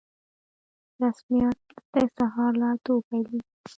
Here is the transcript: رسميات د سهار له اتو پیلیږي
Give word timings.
رسميات 1.01 1.59
د 1.93 1.95
سهار 2.15 2.51
له 2.61 2.67
اتو 2.73 2.93
پیلیږي 3.07 3.57